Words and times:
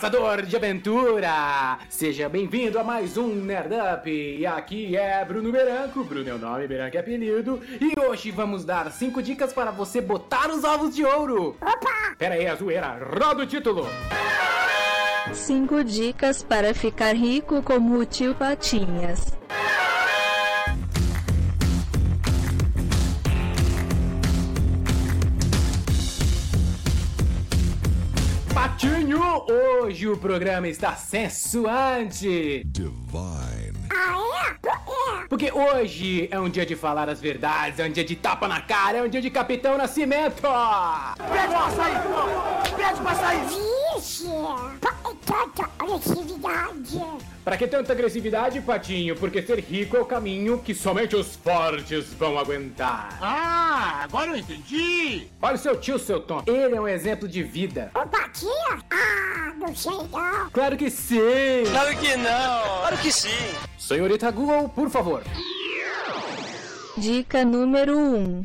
caçador 0.00 0.40
de 0.46 0.56
aventura! 0.56 1.78
Seja 1.90 2.26
bem-vindo 2.26 2.78
a 2.78 2.82
mais 2.82 3.18
um 3.18 3.34
Nerd 3.34 3.74
Up. 3.74 4.10
E 4.10 4.46
aqui 4.46 4.96
é 4.96 5.22
Bruno 5.26 5.52
Beranco, 5.52 6.02
Bruno 6.02 6.26
é 6.26 6.32
o 6.32 6.38
nome, 6.38 6.66
Beranco 6.66 6.96
é 6.96 7.00
apelido. 7.00 7.60
E 7.78 8.00
hoje 8.00 8.30
vamos 8.30 8.64
dar 8.64 8.90
5 8.90 9.22
dicas 9.22 9.52
para 9.52 9.70
você 9.70 10.00
botar 10.00 10.48
os 10.48 10.64
ovos 10.64 10.96
de 10.96 11.04
ouro. 11.04 11.54
Opa! 11.60 12.14
Pera 12.16 12.34
aí, 12.34 12.46
a 12.46 12.54
zoeira, 12.54 12.98
roda 13.12 13.42
o 13.42 13.46
título! 13.46 13.86
5 15.34 15.84
dicas 15.84 16.42
para 16.42 16.72
ficar 16.72 17.14
rico 17.14 17.62
como 17.62 17.98
o 17.98 18.06
tio 18.06 18.34
Patinhas. 18.34 19.38
Hoje 29.18 30.08
o 30.08 30.16
programa 30.16 30.68
está 30.68 30.94
sensuante. 30.94 32.62
Divine. 32.64 33.88
Porque 35.28 35.50
hoje 35.52 36.28
é 36.30 36.38
um 36.38 36.48
dia 36.48 36.64
de 36.66 36.76
falar 36.76 37.08
as 37.08 37.20
verdades, 37.20 37.78
é 37.78 37.86
um 37.86 37.90
dia 37.90 38.04
de 38.04 38.16
tapa 38.16 38.46
na 38.46 38.60
cara, 38.60 38.98
é 38.98 39.02
um 39.02 39.08
dia 39.08 39.20
de 39.20 39.30
Capitão 39.30 39.76
Nascimento. 39.76 40.42
Pede 40.42 41.48
pra 41.48 41.70
sair! 41.70 42.76
Pede 42.76 43.00
pra 43.00 43.14
sair! 43.14 43.79
Vixe, 44.00 44.24
por 44.24 44.80
que 44.80 45.26
tanta 45.26 45.70
agressividade? 45.78 47.00
Pra 47.44 47.56
que 47.56 47.66
tanta 47.66 47.92
agressividade, 47.92 48.60
Patinho? 48.62 49.14
Porque 49.16 49.42
ser 49.42 49.60
rico 49.60 49.96
é 49.96 50.00
o 50.00 50.06
caminho 50.06 50.58
que 50.58 50.74
somente 50.74 51.14
os 51.14 51.36
fortes 51.36 52.06
vão 52.14 52.38
aguentar. 52.38 53.18
Ah, 53.20 54.00
agora 54.04 54.30
eu 54.30 54.36
entendi! 54.36 55.26
Olha 55.42 55.54
o 55.54 55.58
seu 55.58 55.76
tio, 55.76 55.98
seu 55.98 56.20
Tom. 56.20 56.42
Ele 56.46 56.76
é 56.76 56.80
um 56.80 56.88
exemplo 56.88 57.28
de 57.28 57.42
vida. 57.42 57.90
O 57.94 58.06
Patinha? 58.06 58.82
Ah, 58.90 59.52
não 59.58 59.76
sei 59.76 59.92
não. 59.92 60.50
Claro 60.50 60.76
que 60.76 60.90
sim! 60.90 61.18
Claro 61.70 61.96
que 61.98 62.16
não! 62.16 62.80
Claro 62.80 62.98
que 62.98 63.12
sim! 63.12 63.54
Senhorita 63.78 64.30
Google, 64.30 64.68
por 64.70 64.88
favor. 64.88 65.22
Dica 66.96 67.44
número 67.44 67.96
1. 67.96 68.16
Um. 68.16 68.42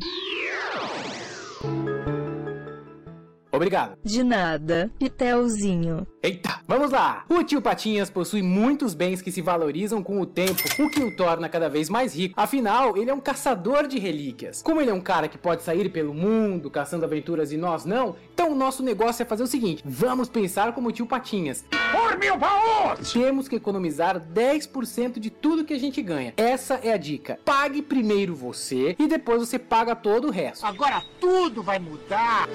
Obrigado. 3.56 3.96
De 4.04 4.22
nada, 4.22 4.90
Pitelzinho. 4.98 6.06
Eita, 6.22 6.60
vamos 6.66 6.90
lá! 6.90 7.24
O 7.28 7.42
tio 7.42 7.62
Patinhas 7.62 8.10
possui 8.10 8.42
muitos 8.42 8.94
bens 8.94 9.22
que 9.22 9.30
se 9.30 9.40
valorizam 9.40 10.02
com 10.02 10.20
o 10.20 10.26
tempo, 10.26 10.62
o 10.78 10.90
que 10.90 11.02
o 11.02 11.16
torna 11.16 11.48
cada 11.48 11.68
vez 11.68 11.88
mais 11.88 12.14
rico. 12.16 12.34
Afinal, 12.36 12.96
ele 12.96 13.10
é 13.10 13.14
um 13.14 13.20
caçador 13.20 13.86
de 13.86 13.98
relíquias. 13.98 14.60
Como 14.60 14.80
ele 14.80 14.90
é 14.90 14.94
um 14.94 15.00
cara 15.00 15.28
que 15.28 15.38
pode 15.38 15.62
sair 15.62 15.88
pelo 15.88 16.12
mundo 16.12 16.70
caçando 16.70 17.04
aventuras 17.04 17.52
e 17.52 17.56
nós 17.56 17.84
não, 17.84 18.16
então 18.34 18.50
o 18.50 18.56
nosso 18.56 18.82
negócio 18.82 19.22
é 19.22 19.26
fazer 19.26 19.44
o 19.44 19.46
seguinte: 19.46 19.82
vamos 19.86 20.28
pensar 20.28 20.72
como 20.72 20.88
o 20.88 20.92
tio 20.92 21.06
Patinhas. 21.06 21.64
Por 21.92 22.18
mil 22.18 22.36
baús! 22.36 23.12
Temos 23.12 23.48
que 23.48 23.56
economizar 23.56 24.20
10% 24.20 25.18
de 25.18 25.30
tudo 25.30 25.64
que 25.64 25.74
a 25.74 25.78
gente 25.78 26.02
ganha. 26.02 26.34
Essa 26.36 26.74
é 26.82 26.92
a 26.92 26.96
dica. 26.96 27.38
Pague 27.44 27.82
primeiro 27.82 28.34
você 28.34 28.96
e 28.98 29.06
depois 29.06 29.40
você 29.40 29.58
paga 29.58 29.94
todo 29.94 30.28
o 30.28 30.30
resto. 30.30 30.66
Agora 30.66 31.02
tudo 31.20 31.62
vai 31.62 31.78
mudar! 31.78 32.48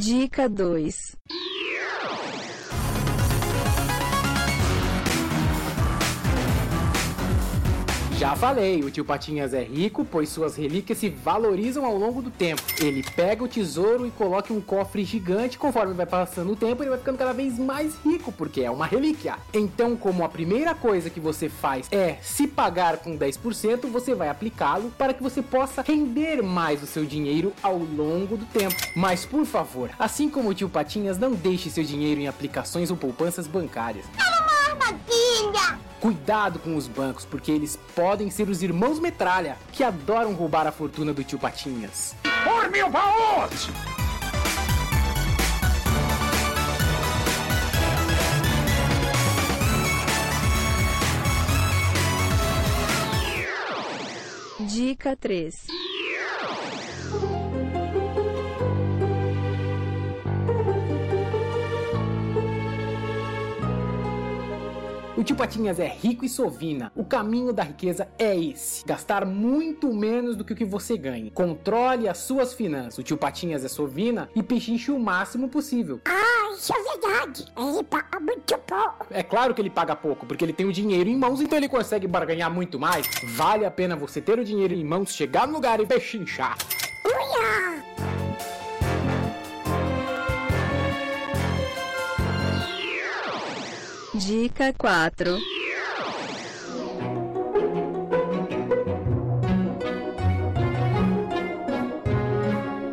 Dica 0.00 0.48
2. 0.48 1.14
Já 8.20 8.36
falei, 8.36 8.84
o 8.84 8.90
tio 8.90 9.02
Patinhas 9.02 9.54
é 9.54 9.62
rico, 9.62 10.04
pois 10.04 10.28
suas 10.28 10.54
relíquias 10.54 10.98
se 10.98 11.08
valorizam 11.08 11.86
ao 11.86 11.96
longo 11.96 12.20
do 12.20 12.30
tempo. 12.30 12.60
Ele 12.78 13.02
pega 13.16 13.42
o 13.42 13.48
tesouro 13.48 14.06
e 14.06 14.10
coloca 14.10 14.52
um 14.52 14.60
cofre 14.60 15.04
gigante, 15.04 15.56
conforme 15.56 15.94
vai 15.94 16.04
passando 16.04 16.52
o 16.52 16.54
tempo, 16.54 16.82
ele 16.82 16.90
vai 16.90 16.98
ficando 16.98 17.16
cada 17.16 17.32
vez 17.32 17.58
mais 17.58 17.94
rico, 18.04 18.30
porque 18.30 18.60
é 18.60 18.70
uma 18.70 18.84
relíquia. 18.84 19.38
Então, 19.54 19.96
como 19.96 20.22
a 20.22 20.28
primeira 20.28 20.74
coisa 20.74 21.08
que 21.08 21.18
você 21.18 21.48
faz 21.48 21.88
é 21.90 22.18
se 22.20 22.46
pagar 22.46 22.98
com 22.98 23.16
10%, 23.16 23.86
você 23.86 24.14
vai 24.14 24.28
aplicá-lo 24.28 24.92
para 24.98 25.14
que 25.14 25.22
você 25.22 25.40
possa 25.40 25.80
render 25.80 26.42
mais 26.42 26.82
o 26.82 26.86
seu 26.86 27.06
dinheiro 27.06 27.54
ao 27.62 27.78
longo 27.78 28.36
do 28.36 28.44
tempo. 28.44 28.76
Mas 28.94 29.24
por 29.24 29.46
favor, 29.46 29.88
assim 29.98 30.28
como 30.28 30.50
o 30.50 30.54
tio 30.54 30.68
Patinhas, 30.68 31.16
não 31.16 31.32
deixe 31.32 31.70
seu 31.70 31.84
dinheiro 31.84 32.20
em 32.20 32.28
aplicações 32.28 32.90
ou 32.90 32.98
poupanças 32.98 33.46
bancárias. 33.46 34.04
Armadilha! 34.18 35.29
Cuidado 36.00 36.58
com 36.58 36.76
os 36.76 36.88
bancos, 36.88 37.26
porque 37.26 37.52
eles 37.52 37.78
podem 37.94 38.30
ser 38.30 38.48
os 38.48 38.62
irmãos 38.62 38.98
metralha, 38.98 39.58
que 39.70 39.84
adoram 39.84 40.32
roubar 40.32 40.66
a 40.66 40.72
fortuna 40.72 41.12
do 41.12 41.22
tio 41.22 41.38
Patinhas. 41.38 42.16
Por 42.42 42.70
mil 42.70 42.88
baús! 42.88 43.68
Dica 54.60 55.16
3. 55.16 55.66
O 65.20 65.22
tio 65.22 65.36
Patinhas 65.36 65.78
é 65.78 65.86
rico 65.86 66.24
e 66.24 66.30
sovina. 66.30 66.90
O 66.96 67.04
caminho 67.04 67.52
da 67.52 67.62
riqueza 67.62 68.08
é 68.18 68.34
esse: 68.34 68.82
gastar 68.86 69.26
muito 69.26 69.92
menos 69.92 70.34
do 70.34 70.42
que 70.46 70.54
o 70.54 70.56
que 70.56 70.64
você 70.64 70.96
ganha. 70.96 71.30
Controle 71.32 72.08
as 72.08 72.16
suas 72.16 72.54
finanças. 72.54 72.96
O 72.96 73.02
tio 73.02 73.18
Patinhas 73.18 73.62
é 73.62 73.68
sovina 73.68 74.30
e 74.34 74.42
pechinche 74.42 74.90
o 74.90 74.98
máximo 74.98 75.46
possível. 75.50 76.00
Ah, 76.06 76.54
isso 76.56 76.72
é 76.72 76.82
verdade. 76.82 77.44
Ele 77.54 77.82
paga 77.82 78.18
muito 78.18 78.56
pouco. 78.60 79.06
É 79.10 79.22
claro 79.22 79.52
que 79.52 79.60
ele 79.60 79.68
paga 79.68 79.94
pouco, 79.94 80.24
porque 80.24 80.42
ele 80.42 80.54
tem 80.54 80.64
o 80.64 80.72
dinheiro 80.72 81.10
em 81.10 81.18
mãos, 81.18 81.42
então 81.42 81.58
ele 81.58 81.68
consegue 81.68 82.06
barganhar 82.06 82.50
muito 82.50 82.80
mais. 82.80 83.06
Vale 83.22 83.66
a 83.66 83.70
pena 83.70 83.94
você 83.94 84.22
ter 84.22 84.38
o 84.38 84.44
dinheiro 84.44 84.72
em 84.72 84.82
mãos, 84.82 85.14
chegar 85.14 85.46
no 85.46 85.52
lugar 85.52 85.80
e 85.80 85.86
pechinchar. 85.86 86.56
Dica 94.20 94.74
4. 94.76 95.38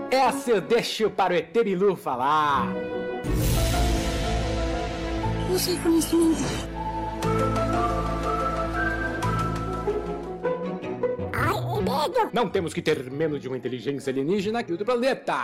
Essa 0.09 0.51
eu 0.51 0.61
deixo 0.61 1.09
para 1.09 1.33
o 1.33 1.35
ET 1.35 1.51
Bilu 1.51 1.97
falar. 1.97 2.73
É 5.49 5.83
conhecimento. 5.83 6.43
Ai, 11.33 11.81
medo. 11.81 12.29
Não 12.31 12.47
temos 12.47 12.73
que 12.73 12.81
ter 12.81 13.11
menos 13.11 13.41
de 13.41 13.49
uma 13.49 13.57
inteligência 13.57 14.11
alienígena 14.11 14.59
aqui 14.59 14.77
do 14.77 14.85
planeta. 14.85 15.43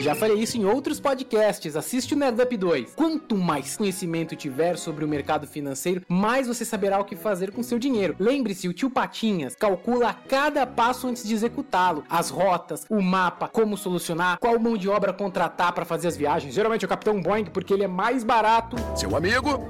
Já 0.00 0.14
falei 0.14 0.38
isso 0.38 0.56
em 0.56 0.64
outros 0.64 1.00
podcasts, 1.00 1.74
assiste 1.76 2.14
o 2.14 2.16
Nerd 2.16 2.40
Up 2.40 2.56
2. 2.56 2.94
Quanto 2.94 3.36
mais 3.36 3.76
conhecimento 3.76 4.36
tiver 4.36 4.76
sobre 4.76 5.04
o 5.04 5.08
mercado 5.08 5.46
financeiro, 5.46 6.02
mais 6.08 6.46
você 6.46 6.64
saberá 6.64 7.00
o 7.00 7.04
que 7.04 7.16
fazer 7.16 7.50
com 7.50 7.62
seu 7.62 7.78
dinheiro. 7.78 8.14
Lembre-se, 8.18 8.68
o 8.68 8.72
tio 8.72 8.90
Patinhas 8.90 9.56
calcula 9.56 10.14
cada 10.28 10.66
passo 10.66 11.08
antes 11.08 11.26
de 11.26 11.34
executá-lo, 11.34 12.04
as 12.08 12.30
rotas, 12.30 12.86
o 12.88 13.02
mapa, 13.02 13.48
como 13.48 13.76
solucionar, 13.76 14.38
qual 14.38 14.58
mão 14.58 14.76
de 14.76 14.88
obra 14.88 15.12
contratar 15.12 15.72
para 15.72 15.84
fazer 15.84 16.08
as 16.08 16.16
viagens. 16.16 16.54
Geralmente 16.54 16.84
é 16.84 16.86
o 16.86 16.88
Capitão 16.88 17.20
Boeing, 17.20 17.46
porque 17.46 17.74
ele 17.74 17.84
é 17.84 17.88
mais 17.88 18.22
barato. 18.22 18.76
Seu 18.96 19.16
amigo, 19.16 19.68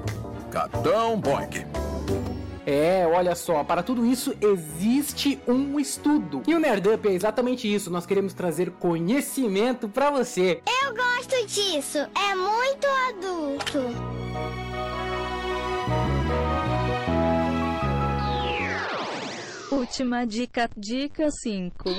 Capitão 0.51 1.19
Boink. 1.19 1.68
É, 2.71 3.03
olha 3.07 3.33
só, 3.33 3.63
para 3.63 3.81
tudo 3.81 4.05
isso 4.05 4.31
existe 4.39 5.39
um 5.47 5.79
estudo. 5.79 6.43
E 6.45 6.53
o 6.53 6.59
Nerd 6.59 6.87
Up 6.87 7.07
é 7.07 7.13
exatamente 7.13 7.73
isso. 7.73 7.89
Nós 7.89 8.05
queremos 8.05 8.31
trazer 8.31 8.69
conhecimento 8.69 9.89
para 9.89 10.11
você. 10.11 10.61
Eu 10.83 10.93
gosto 10.93 11.47
disso. 11.47 11.97
É 11.97 12.35
muito 12.35 12.85
adulto. 13.07 13.79
Última 19.71 20.27
dica, 20.27 20.69
dica 20.77 21.31
5. 21.31 21.89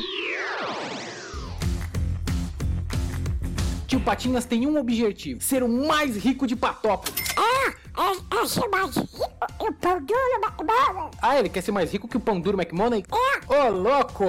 Tio 3.89 4.01
Patinhas 4.03 4.45
tem 4.45 4.69
um 4.69 4.79
objetivo: 4.79 5.41
ser 5.43 5.65
o 5.65 5.69
mais 5.69 6.17
rico 6.17 6.47
de 6.47 6.55
Patópolis. 6.55 7.25
Ah, 7.37 7.75
é, 8.05 8.41
é 8.41 8.47
ser 8.47 8.69
mais 8.69 8.97
rico. 8.97 9.30
Eu 9.63 9.73
pão 9.75 10.01
duro, 10.03 10.41
McDonald's. 10.43 11.19
Ah, 11.21 11.39
ele 11.39 11.49
quer 11.49 11.61
ser 11.63 11.71
mais 11.73 11.93
rico 11.93 12.09
que 12.09 12.17
o 12.17 12.21
pão 12.21 12.41
duro 12.41 12.59
McMoney? 12.61 13.05
É. 13.13 13.55
Ô, 13.67 13.69
louco! 13.71 14.25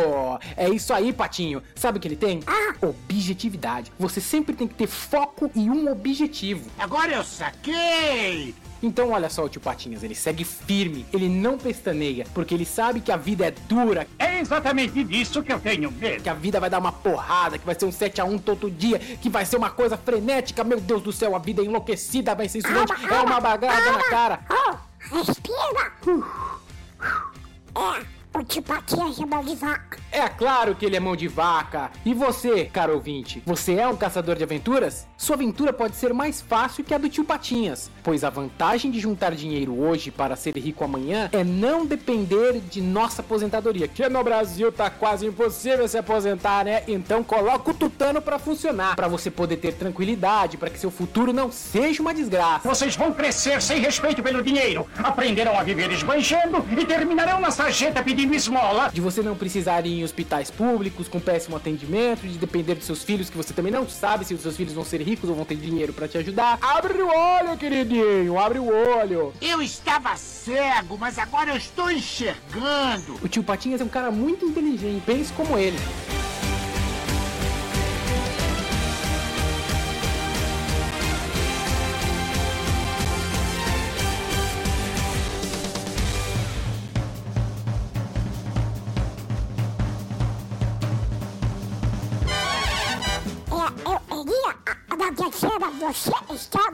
É 0.57 0.69
isso 0.69 0.93
aí, 0.93 1.13
Patinho. 1.13 1.63
Sabe 1.75 1.97
o 1.97 2.01
que 2.01 2.07
ele 2.07 2.15
tem? 2.17 2.41
Ah. 2.45 2.73
Objetividade. 2.85 3.91
Você 3.99 4.19
sempre 4.19 4.55
tem 4.55 4.67
que 4.67 4.73
ter 4.75 4.87
foco 4.87 5.49
e 5.55 5.69
um 5.69 5.89
objetivo. 5.91 6.69
Agora 6.77 7.13
eu 7.13 7.23
saquei! 7.23 8.53
Então 8.83 9.11
olha 9.11 9.29
só 9.29 9.43
o 9.45 9.49
tio 9.49 9.61
Patinhas, 9.61 10.01
ele 10.01 10.15
segue 10.15 10.43
firme, 10.43 11.05
ele 11.13 11.29
não 11.29 11.55
pestaneia, 11.55 12.25
porque 12.33 12.55
ele 12.55 12.65
sabe 12.65 12.99
que 12.99 13.11
a 13.11 13.15
vida 13.15 13.45
é 13.45 13.51
dura, 13.51 14.07
É 14.17 14.39
exatamente 14.39 15.03
disso 15.03 15.43
que 15.43 15.53
eu 15.53 15.59
tenho 15.59 15.91
medo. 15.91 16.23
que 16.23 16.27
a 16.29 16.33
vida 16.33 16.59
vai 16.59 16.67
dar 16.67 16.79
uma 16.79 16.91
porrada, 16.91 17.59
que 17.59 17.65
vai 17.65 17.75
ser 17.77 17.85
um 17.85 17.91
7 17.91 18.19
a 18.21 18.25
1 18.25 18.39
todo 18.39 18.71
dia, 18.71 18.97
que 18.97 19.29
vai 19.29 19.45
ser 19.45 19.57
uma 19.57 19.69
coisa 19.69 19.95
frenética, 19.97 20.63
meu 20.63 20.81
Deus 20.81 21.03
do 21.03 21.13
céu, 21.13 21.35
a 21.35 21.39
vida 21.39 21.61
é 21.61 21.65
enlouquecida, 21.65 22.33
vai 22.33 22.49
ser 22.49 22.57
insulante, 22.57 22.91
é 23.07 23.21
uma 23.21 23.39
bagada 23.39 23.91
na 23.91 24.03
cara. 24.05 24.39
Oh, 24.49 24.75
respira. 25.09 25.93
É, 27.75 28.05
o 28.37 28.43
tio 28.43 28.61
Patinhas 28.63 29.19
é 29.19 29.25
mão 29.25 29.43
de 29.43 29.55
vaca. 29.55 30.00
É 30.11 30.27
claro 30.27 30.75
que 30.75 30.85
ele 30.85 30.97
é 30.97 30.99
mão 30.99 31.15
de 31.15 31.29
vaca. 31.29 31.89
E 32.05 32.13
você, 32.13 32.65
caro 32.65 32.95
ouvinte, 32.95 33.41
você 33.45 33.75
é 33.75 33.87
um 33.87 33.95
caçador 33.95 34.35
de 34.35 34.43
aventuras? 34.43 35.07
Sua 35.17 35.37
aventura 35.37 35.71
pode 35.71 35.95
ser 35.95 36.13
mais 36.13 36.41
fácil 36.41 36.83
que 36.83 36.93
a 36.93 36.97
do 36.97 37.07
tio 37.07 37.23
Patinhas, 37.23 37.89
pois 38.03 38.25
a 38.25 38.29
vantagem 38.29 38.91
de 38.91 38.99
juntar 38.99 39.33
dinheiro 39.33 39.79
hoje 39.81 40.11
para 40.11 40.35
ser 40.35 40.57
rico 40.57 40.83
amanhã 40.83 41.29
é 41.31 41.45
não 41.45 41.85
depender 41.85 42.59
de 42.59 42.81
nossa 42.81 43.21
aposentadoria, 43.21 43.87
que 43.87 44.07
no 44.09 44.21
Brasil 44.21 44.69
tá 44.69 44.89
quase 44.89 45.25
impossível 45.25 45.87
se 45.87 45.97
aposentar, 45.97 46.65
né? 46.65 46.83
Então 46.89 47.23
coloca 47.23 47.71
o 47.71 47.73
tutano 47.73 48.21
para 48.21 48.37
funcionar, 48.37 48.97
para 48.97 49.07
você 49.07 49.31
poder 49.31 49.57
ter 49.57 49.75
tranquilidade, 49.75 50.57
para 50.57 50.69
que 50.69 50.79
seu 50.79 50.91
futuro 50.91 51.31
não 51.31 51.49
seja 51.51 52.01
uma 52.01 52.13
desgraça. 52.13 52.67
Vocês 52.67 52.97
vão 52.97 53.13
crescer 53.13 53.61
sem 53.61 53.79
respeito 53.79 54.21
pelo 54.21 54.43
dinheiro, 54.43 54.85
aprenderão 54.97 55.57
a 55.57 55.63
viver 55.63 55.89
esbanjando 55.91 56.65
e 56.77 56.85
terminarão 56.85 57.39
na 57.39 57.49
sarjeta 57.49 58.03
pedindo 58.03 58.35
esmola. 58.35 58.89
de 58.91 58.99
você 58.99 59.21
não 59.21 59.35
precisar 59.35 59.85
ir 59.85 60.00
em 60.01 60.03
hospitais 60.03 60.51
públicos 60.51 61.07
com 61.07 61.19
péssimo 61.19 61.55
atendimento, 61.55 62.27
de 62.27 62.37
depender 62.37 62.75
dos 62.75 62.85
seus 62.85 63.03
filhos, 63.03 63.29
que 63.29 63.37
você 63.37 63.53
também 63.53 63.71
não 63.71 63.87
sabe 63.87 64.25
se 64.25 64.33
os 64.33 64.41
seus 64.41 64.57
filhos 64.57 64.73
vão 64.73 64.83
ser 64.83 65.01
ricos 65.01 65.29
ou 65.29 65.35
vão 65.35 65.45
ter 65.45 65.55
dinheiro 65.55 65.93
pra 65.93 66.07
te 66.07 66.17
ajudar. 66.17 66.57
Abre 66.61 67.01
o 67.01 67.07
olho, 67.07 67.57
queridinho, 67.57 68.39
abre 68.39 68.59
o 68.59 68.67
olho. 68.67 69.33
Eu 69.41 69.61
estava 69.61 70.15
cego, 70.17 70.97
mas 70.97 71.17
agora 71.17 71.51
eu 71.51 71.57
estou 71.57 71.89
enxergando. 71.89 73.19
O 73.21 73.27
tio 73.27 73.43
Patinhas 73.43 73.81
é 73.81 73.83
um 73.83 73.89
cara 73.89 74.11
muito 74.11 74.45
inteligente, 74.45 75.03
pense 75.05 75.31
como 75.33 75.57
ele. 75.57 75.77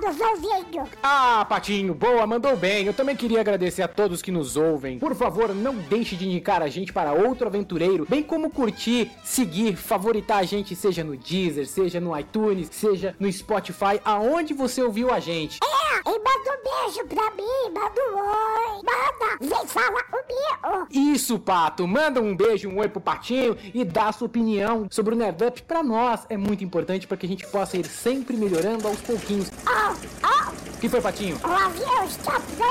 Nos 0.07 0.19
ouvindo. 0.21 0.89
Ah, 1.04 1.45
Patinho, 1.48 1.94
boa, 1.94 2.25
mandou 2.25 2.56
bem. 2.56 2.86
Eu 2.86 2.94
também 2.94 3.15
queria 3.15 3.42
agradecer 3.42 3.81
a 3.81 3.88
todos 3.88 4.21
que 4.21 4.31
nos 4.31 4.56
ouvem. 4.56 5.00
Por 5.00 5.13
favor, 5.15 5.54
não 5.54 5.75
deixe 5.75 6.15
de 6.15 6.25
indicar 6.25 6.62
a 6.62 6.69
gente 6.69 6.94
para 6.94 7.13
outro 7.13 7.48
aventureiro, 7.48 8.06
bem 8.09 8.24
como 8.24 8.50
curtir, 8.50 9.12
seguir, 9.24 9.75
favoritar 9.75 10.39
a 10.39 10.44
gente, 10.44 10.75
seja 10.75 11.04
no 11.04 11.18
Deezer, 11.18 11.68
seja 11.68 12.00
no 12.00 12.18
iTunes, 12.18 12.69
seja 12.71 13.15
no 13.19 13.31
Spotify, 13.31 14.00
aonde 14.06 14.54
você 14.54 14.81
ouviu 14.81 15.12
a 15.12 15.19
gente. 15.19 15.59
É, 15.63 16.00
e 16.09 16.19
manda 16.19 16.59
um 16.59 16.63
beijo 16.88 17.06
pra 17.07 17.31
mim, 17.31 17.74
manda 17.74 18.01
um 18.12 18.18
oi. 18.18 18.81
Manda, 18.84 19.56
vem 19.56 19.68
falar 19.68 20.04
comigo. 20.04 20.88
Isso, 20.89 21.38
Pato, 21.39 21.88
manda 21.88 22.22
um 22.22 22.36
beijo, 22.36 22.69
um 22.69 22.80
oi 22.80 22.88
pro 22.88 23.01
Patinho 23.01 23.57
e 23.74 23.84
dá 23.84 24.07
a 24.07 24.12
sua 24.12 24.28
opinião 24.28 24.88
sobre 24.89 25.13
o 25.13 25.18
Nerd 25.18 25.44
Up 25.44 25.62
pra 25.63 25.84
nós. 25.84 26.25
É 26.30 26.38
muito 26.38 26.63
importante 26.63 27.06
para 27.07 27.18
que 27.18 27.25
a 27.25 27.30
gente 27.30 27.45
possa 27.48 27.78
ir 27.78 27.86
sempre 27.86 28.38
melhorando 28.38 28.88
aos 28.88 29.01
pouquinhos. 29.01 29.51
Oh, 29.68 29.95
oh, 30.24 30.75
O 30.75 30.80
que 30.80 30.88
foi, 30.89 31.01
Patinho? 31.01 31.38
o 31.44 31.48
avião 31.51 32.06
está 32.06 32.39
pronto. 32.56 32.67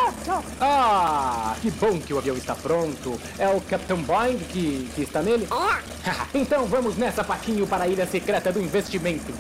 Ah, 0.60 1.54
que 1.60 1.70
bom 1.70 1.98
que 2.00 2.12
o 2.12 2.18
avião 2.18 2.36
está 2.36 2.54
pronto. 2.54 3.18
É 3.38 3.48
o 3.48 3.60
Capitão 3.60 3.98
Boeing 4.02 4.38
que, 4.38 4.88
que 4.94 5.02
está 5.02 5.22
nele? 5.22 5.46
É, 6.04 6.12
então 6.38 6.66
vamos 6.66 6.96
nessa, 6.96 7.22
Patinho, 7.22 7.66
para 7.66 7.84
a 7.84 7.88
ilha 7.88 8.06
secreta 8.06 8.52
do 8.52 8.60
investimento. 8.60 9.32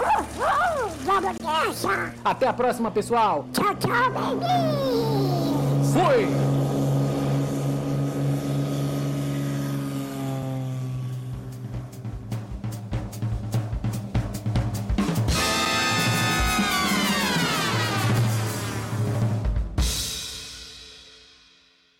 vamos 1.04 1.36
nessa. 1.38 2.12
Até 2.24 2.46
a 2.46 2.52
próxima, 2.52 2.90
pessoal. 2.90 3.46
Tchau, 3.52 3.74
tchau, 3.74 4.10
baby. 4.10 4.46
Fui! 5.92 6.55